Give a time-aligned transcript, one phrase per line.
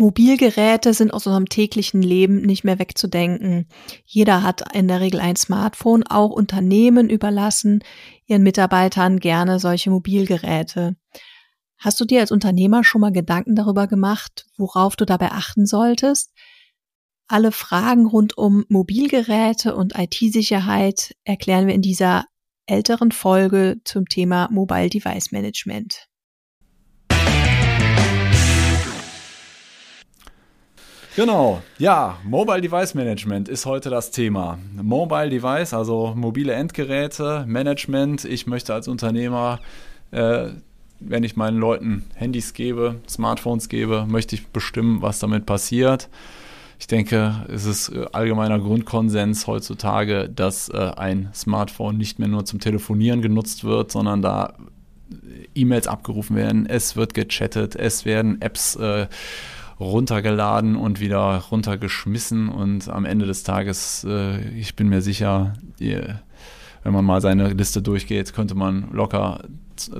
[0.00, 3.68] Mobilgeräte sind aus unserem täglichen Leben nicht mehr wegzudenken.
[4.06, 7.84] Jeder hat in der Regel ein Smartphone, auch Unternehmen überlassen
[8.24, 10.96] ihren Mitarbeitern gerne solche Mobilgeräte.
[11.76, 16.32] Hast du dir als Unternehmer schon mal Gedanken darüber gemacht, worauf du dabei achten solltest?
[17.28, 22.24] Alle Fragen rund um Mobilgeräte und IT-Sicherheit erklären wir in dieser
[22.64, 26.09] älteren Folge zum Thema Mobile Device Management.
[31.16, 34.58] Genau, ja, Mobile Device Management ist heute das Thema.
[34.80, 38.24] Mobile Device, also mobile Endgeräte, Management.
[38.24, 39.58] Ich möchte als Unternehmer,
[40.12, 40.50] äh,
[41.00, 46.08] wenn ich meinen Leuten Handys gebe, Smartphones gebe, möchte ich bestimmen, was damit passiert.
[46.78, 52.44] Ich denke, es ist äh, allgemeiner Grundkonsens heutzutage, dass äh, ein Smartphone nicht mehr nur
[52.44, 54.54] zum Telefonieren genutzt wird, sondern da
[55.56, 59.08] E-Mails abgerufen werden, es wird gechattet, es werden Apps äh,
[59.80, 65.98] runtergeladen und wieder runtergeschmissen und am Ende des Tages, äh, ich bin mir sicher, die,
[66.84, 69.42] wenn man mal seine Liste durchgeht, könnte man locker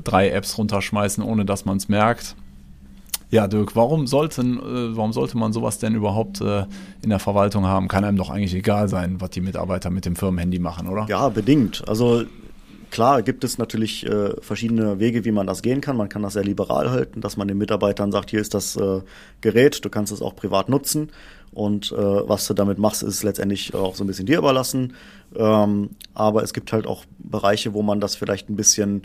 [0.05, 2.37] drei Apps runterschmeißen, ohne dass man es merkt.
[3.31, 6.67] Ja, Dirk, warum, sollten, äh, warum sollte man sowas denn überhaupt äh,
[7.03, 7.87] in der Verwaltung haben?
[7.89, 11.07] Kann einem doch eigentlich egal sein, was die Mitarbeiter mit dem Firmenhandy machen, oder?
[11.09, 11.89] Ja, bedingt.
[11.89, 12.25] Also
[12.91, 15.97] Klar gibt es natürlich äh, verschiedene Wege, wie man das gehen kann.
[15.97, 19.01] Man kann das sehr liberal halten, dass man den Mitarbeitern sagt, hier ist das äh,
[19.41, 21.11] Gerät, du kannst es auch privat nutzen.
[21.53, 24.95] Und äh, was du damit machst, ist letztendlich auch so ein bisschen dir überlassen.
[25.37, 29.03] Ähm, aber es gibt halt auch Bereiche, wo man das vielleicht ein bisschen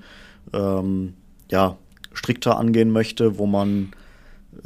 [0.54, 1.14] ähm,
[1.52, 1.78] ja,
[2.14, 3.92] strikter angehen möchte, wo man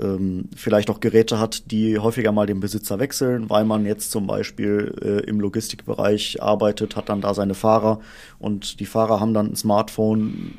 [0.02, 4.28] ähm, vielleicht auch Geräte hat, die häufiger mal den Besitzer wechseln, weil man jetzt zum
[4.28, 8.00] Beispiel äh, im Logistikbereich arbeitet, hat dann da seine Fahrer
[8.40, 10.54] und die Fahrer haben dann ein Smartphone,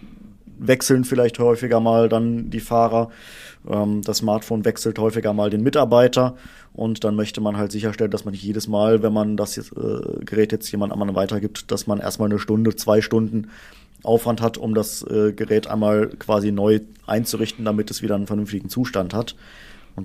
[0.59, 3.11] wechseln vielleicht häufiger mal dann die Fahrer.
[3.69, 6.37] Ähm, das Smartphone wechselt häufiger mal den Mitarbeiter
[6.73, 9.63] und dann möchte man halt sicherstellen, dass man nicht jedes Mal, wenn man das äh,
[10.25, 13.49] Gerät jetzt jemand anderem weitergibt, dass man erstmal eine Stunde, zwei Stunden
[14.03, 18.69] Aufwand hat, um das äh, Gerät einmal quasi neu einzurichten, damit es wieder einen vernünftigen
[18.69, 19.35] Zustand hat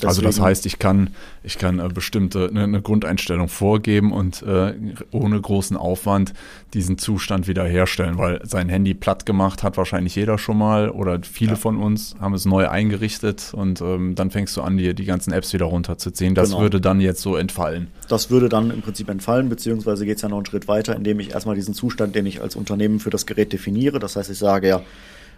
[0.04, 1.12] also das heißt, ich kann,
[1.44, 4.74] ich kann äh, bestimmte eine, eine, Grundeinstellung vorgeben und äh,
[5.12, 6.34] ohne großen Aufwand
[6.74, 11.52] diesen Zustand wiederherstellen, weil sein Handy platt gemacht hat wahrscheinlich jeder schon mal oder viele
[11.52, 11.58] ja.
[11.58, 15.32] von uns haben es neu eingerichtet und ähm, dann fängst du an, dir die ganzen
[15.32, 16.36] Apps wieder runterzuziehen.
[16.36, 16.62] Das genau.
[16.62, 17.88] würde dann jetzt so entfallen.
[18.10, 21.20] Das würde dann im Prinzip entfallen, beziehungsweise geht es ja noch einen Schritt weiter, indem
[21.20, 24.38] ich erstmal diesen Zustand, den ich als Unternehmen für das Gerät definiere, das heißt, ich
[24.38, 24.82] sage ja,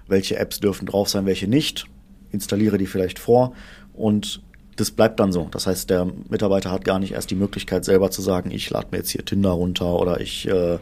[0.07, 1.85] welche Apps dürfen drauf sein, welche nicht,
[2.31, 3.53] installiere die vielleicht vor
[3.97, 4.41] und
[4.75, 5.47] das bleibt dann so.
[5.51, 8.87] Das heißt, der Mitarbeiter hat gar nicht erst die Möglichkeit, selber zu sagen, ich lade
[8.91, 10.77] mir jetzt hier Tinder runter oder ich äh,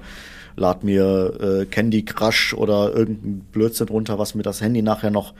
[0.57, 5.33] lade mir äh, Candy Crush oder irgendein Blödsinn runter, was mir das Handy nachher noch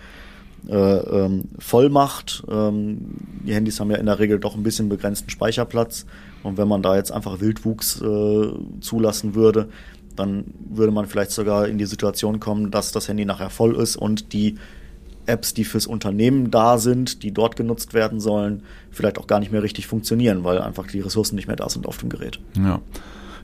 [0.68, 2.44] äh, ähm, voll macht.
[2.50, 2.98] Ähm,
[3.46, 6.06] die Handys haben ja in der Regel doch ein bisschen begrenzten Speicherplatz.
[6.44, 8.50] Und wenn man da jetzt einfach Wildwuchs äh,
[8.80, 9.70] zulassen würde,
[10.16, 13.98] dann würde man vielleicht sogar in die Situation kommen, dass das Handy nachher voll ist
[13.98, 14.56] und die
[15.26, 19.52] Apps, die fürs Unternehmen da sind, die dort genutzt werden sollen, vielleicht auch gar nicht
[19.52, 22.40] mehr richtig funktionieren, weil einfach die Ressourcen nicht mehr da sind auf dem Gerät.
[22.58, 22.82] Ja.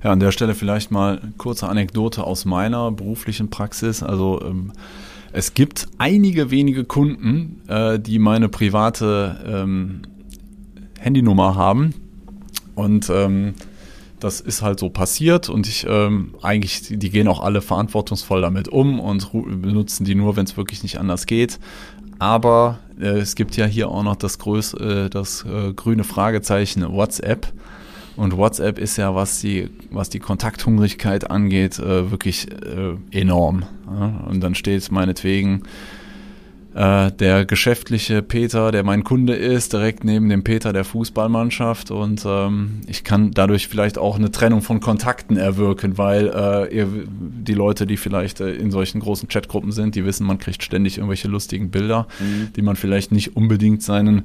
[0.03, 4.01] Ja, an der Stelle vielleicht mal kurze Anekdote aus meiner beruflichen Praxis.
[4.01, 4.73] Also ähm,
[5.31, 10.01] es gibt einige wenige Kunden, äh, die meine private ähm,
[10.99, 11.93] Handynummer haben
[12.75, 13.53] und ähm,
[14.21, 18.69] das ist halt so passiert und ich ähm, eigentlich, die gehen auch alle verantwortungsvoll damit
[18.69, 21.59] um und benutzen die nur, wenn es wirklich nicht anders geht.
[22.19, 26.87] Aber äh, es gibt ja hier auch noch das, größ äh, das äh, grüne Fragezeichen
[26.87, 27.51] WhatsApp.
[28.15, 33.65] Und WhatsApp ist ja, was die, was die Kontakthungrigkeit angeht, äh, wirklich äh, enorm.
[33.87, 34.23] Ja?
[34.27, 35.63] Und dann steht meinetwegen
[36.73, 42.23] äh, der geschäftliche Peter, der mein Kunde ist, direkt neben dem Peter der Fußballmannschaft und
[42.25, 47.53] ähm, ich kann dadurch vielleicht auch eine Trennung von Kontakten erwirken, weil äh, ihr, die
[47.53, 51.27] Leute, die vielleicht äh, in solchen großen Chatgruppen sind, die wissen, man kriegt ständig irgendwelche
[51.27, 52.53] lustigen Bilder, mhm.
[52.55, 54.23] die man vielleicht nicht unbedingt seinen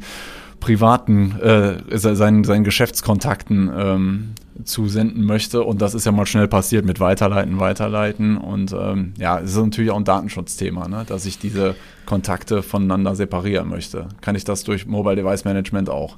[0.61, 5.62] privaten, äh, seinen, seinen Geschäftskontakten ähm, zusenden möchte.
[5.62, 8.37] Und das ist ja mal schnell passiert mit Weiterleiten, Weiterleiten.
[8.37, 11.05] Und ähm, ja, es ist natürlich auch ein Datenschutzthema, ne?
[11.06, 11.75] dass ich diese
[12.05, 14.08] Kontakte voneinander separieren möchte.
[14.20, 16.17] Kann ich das durch Mobile Device Management auch?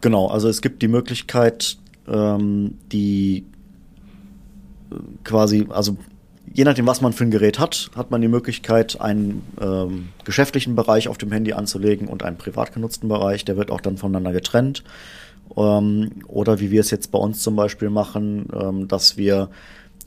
[0.00, 1.78] Genau, also es gibt die Möglichkeit,
[2.08, 3.46] ähm, die
[4.90, 5.96] äh, quasi, also
[6.56, 10.74] je nachdem, was man für ein Gerät hat, hat man die Möglichkeit, einen ähm, geschäftlichen
[10.74, 13.44] Bereich auf dem Handy anzulegen und einen privat genutzten Bereich.
[13.44, 14.82] Der wird auch dann voneinander getrennt.
[15.54, 19.50] Ähm, oder wie wir es jetzt bei uns zum Beispiel machen, ähm, dass wir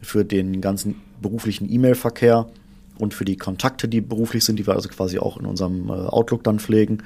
[0.02, 2.48] für den ganzen beruflichen E-Mail-Verkehr
[2.98, 5.94] und für die Kontakte, die beruflich sind, die wir also quasi auch in unserem äh,
[5.94, 7.04] Outlook dann pflegen,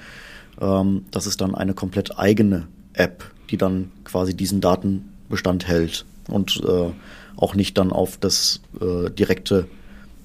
[0.61, 6.61] Ähm, das ist dann eine komplett eigene App, die dann quasi diesen Datenbestand hält und
[6.65, 6.91] äh,
[7.35, 9.67] auch nicht dann auf das äh, direkte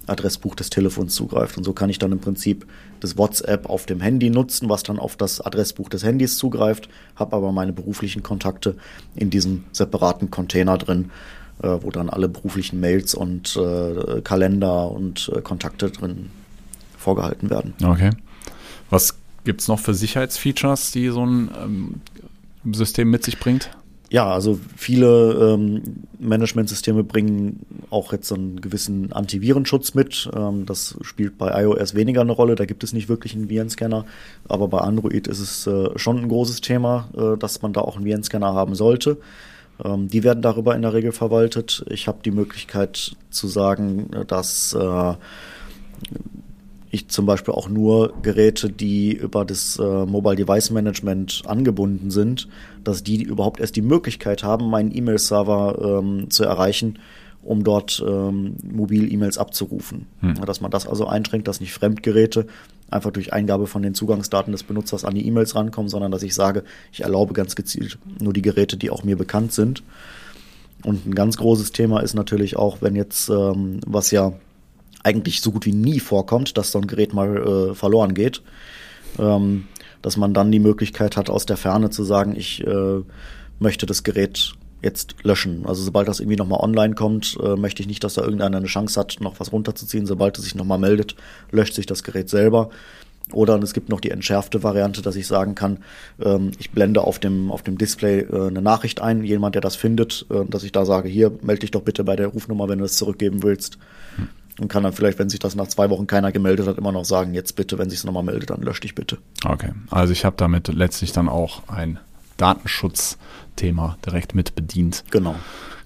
[0.08, 1.56] Adressbuch des Telefons zugreift.
[1.56, 2.66] Und so kann ich dann im Prinzip
[3.00, 7.36] das WhatsApp auf dem Handy nutzen, was dann auf das Adressbuch des Handys zugreift, habe
[7.36, 8.76] aber meine beruflichen Kontakte
[9.14, 11.10] in diesem separaten Container drin,
[11.62, 16.30] äh, wo dann alle beruflichen Mails und äh, Kalender und äh, Kontakte drin
[16.96, 17.74] vorgehalten werden.
[17.82, 18.10] Okay.
[18.90, 22.00] Was gibt es noch für Sicherheitsfeatures, die so ein ähm,
[22.72, 23.70] System mit sich bringt?
[24.10, 25.82] Ja, also viele ähm,
[26.18, 30.30] Managementsysteme bringen auch jetzt so einen gewissen Antivirenschutz mit.
[30.34, 34.06] Ähm, das spielt bei iOS weniger eine Rolle, da gibt es nicht wirklich einen Virenscanner.
[34.48, 37.96] Aber bei Android ist es äh, schon ein großes Thema, äh, dass man da auch
[37.96, 39.18] einen Virenscanner haben sollte.
[39.84, 41.84] Ähm, die werden darüber in der Regel verwaltet.
[41.90, 45.14] Ich habe die Möglichkeit zu sagen, dass äh,
[46.90, 52.48] ich zum Beispiel auch nur Geräte, die über das äh, Mobile Device Management angebunden sind,
[52.84, 56.98] dass die überhaupt erst die Möglichkeit haben, meinen E-Mail-Server ähm, zu erreichen,
[57.42, 60.06] um dort ähm, Mobil-E-Mails abzurufen.
[60.20, 60.34] Hm.
[60.46, 62.46] Dass man das also einschränkt, dass nicht Fremdgeräte
[62.90, 66.34] einfach durch Eingabe von den Zugangsdaten des Benutzers an die E-Mails rankommen, sondern dass ich
[66.34, 69.82] sage, ich erlaube ganz gezielt nur die Geräte, die auch mir bekannt sind.
[70.84, 74.32] Und ein ganz großes Thema ist natürlich auch, wenn jetzt, ähm, was ja
[75.08, 78.42] eigentlich so gut wie nie vorkommt, dass so ein Gerät mal äh, verloren geht.
[79.18, 79.64] Ähm,
[80.02, 83.00] dass man dann die Möglichkeit hat, aus der Ferne zu sagen, ich äh,
[83.58, 85.66] möchte das Gerät jetzt löschen.
[85.66, 88.66] Also sobald das irgendwie nochmal online kommt, äh, möchte ich nicht, dass da irgendeiner eine
[88.66, 90.06] Chance hat, noch was runterzuziehen.
[90.06, 91.16] Sobald es sich nochmal meldet,
[91.50, 92.70] löscht sich das Gerät selber.
[93.32, 95.78] Oder es gibt noch die entschärfte Variante, dass ich sagen kann,
[96.22, 99.76] ähm, ich blende auf dem, auf dem Display äh, eine Nachricht ein, jemand, der das
[99.76, 102.78] findet, äh, dass ich da sage, hier, melde dich doch bitte bei der Rufnummer, wenn
[102.78, 103.78] du es zurückgeben willst.
[104.58, 107.04] Und kann dann vielleicht, wenn sich das nach zwei Wochen keiner gemeldet hat, immer noch
[107.04, 109.18] sagen, jetzt bitte, wenn sich es nochmal meldet, dann lösch dich bitte.
[109.44, 111.98] Okay, also ich habe damit letztlich dann auch ein
[112.38, 115.04] Datenschutzthema direkt mit bedient.
[115.10, 115.36] Genau.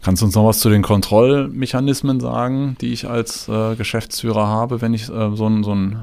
[0.03, 4.81] Kannst du uns noch was zu den Kontrollmechanismen sagen, die ich als äh, Geschäftsführer habe,
[4.81, 6.03] wenn ich äh, so ein, so ein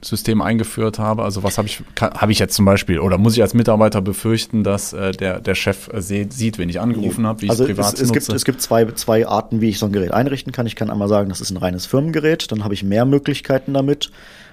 [0.00, 1.22] System eingeführt habe?
[1.22, 4.64] Also was habe ich, habe ich jetzt zum Beispiel, oder muss ich als Mitarbeiter befürchten,
[4.64, 7.76] dass äh, der, der Chef äh, sieht, wenn ich angerufen habe, wie also ich es
[7.76, 8.20] privat es, es nutze?
[8.20, 10.66] Gibt, es gibt zwei, zwei Arten, wie ich so ein Gerät einrichten kann.
[10.66, 14.10] Ich kann einmal sagen, das ist ein reines Firmengerät, dann habe ich mehr Möglichkeiten damit.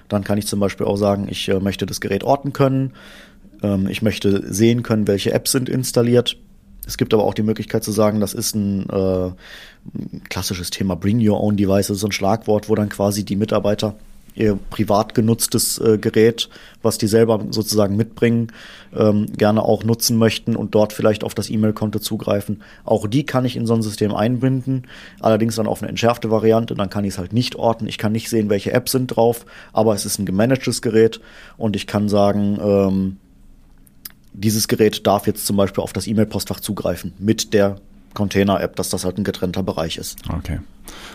[0.08, 2.92] Dann kann ich zum Beispiel auch sagen, ich äh, möchte das Gerät orten können.
[3.62, 6.36] Ähm, ich möchte sehen können, welche Apps sind installiert.
[6.86, 9.30] Es gibt aber auch die Möglichkeit zu sagen, das ist ein äh,
[10.28, 13.36] klassisches Thema Bring Your Own Device, das ist so ein Schlagwort, wo dann quasi die
[13.36, 13.94] Mitarbeiter
[14.34, 16.48] ihr privat genutztes äh, Gerät,
[16.82, 18.52] was die selber sozusagen mitbringen,
[18.96, 22.62] ähm, gerne auch nutzen möchten und dort vielleicht auf das E-Mail-Konto zugreifen.
[22.84, 24.86] Auch die kann ich in so ein System einbinden,
[25.20, 27.86] allerdings dann auf eine entschärfte Variante, dann kann ich es halt nicht orten.
[27.86, 31.20] Ich kann nicht sehen, welche Apps sind drauf, aber es ist ein gemanagtes Gerät
[31.56, 33.16] und ich kann sagen, ähm,
[34.32, 37.76] dieses Gerät darf jetzt zum Beispiel auf das E-Mail-Postfach zugreifen mit der
[38.14, 40.18] Container-App, dass das halt ein getrennter Bereich ist.
[40.28, 40.60] Okay.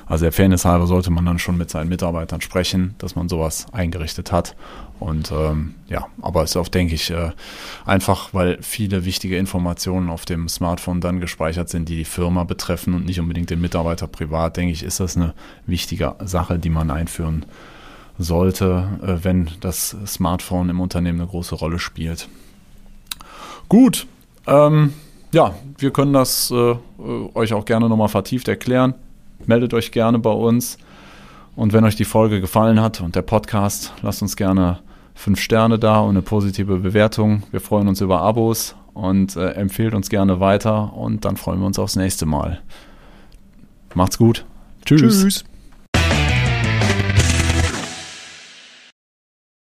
[0.05, 3.67] Also der Fairness halber sollte man dann schon mit seinen Mitarbeitern sprechen, dass man sowas
[3.71, 4.55] eingerichtet hat.
[4.99, 7.31] Und ähm, ja, aber es ist auch, denke ich, äh,
[7.85, 12.93] einfach, weil viele wichtige Informationen auf dem Smartphone dann gespeichert sind, die die Firma betreffen
[12.93, 15.33] und nicht unbedingt den Mitarbeiter privat, denke ich, ist das eine
[15.65, 17.45] wichtige Sache, die man einführen
[18.17, 22.29] sollte, äh, wenn das Smartphone im Unternehmen eine große Rolle spielt.
[23.67, 24.07] Gut.
[24.47, 24.93] Ähm,
[25.35, 26.75] ja, wir können das äh,
[27.33, 28.93] euch auch gerne nochmal vertieft erklären.
[29.45, 30.77] Meldet euch gerne bei uns.
[31.57, 34.79] Und wenn euch die Folge gefallen hat und der Podcast, lasst uns gerne
[35.13, 37.43] fünf Sterne da und eine positive Bewertung.
[37.51, 41.65] Wir freuen uns über Abos und äh, empfehlt uns gerne weiter und dann freuen wir
[41.65, 42.61] uns aufs nächste Mal.
[43.93, 44.45] Macht's gut.
[44.85, 45.21] Tschüss.
[45.21, 45.54] Tschüss.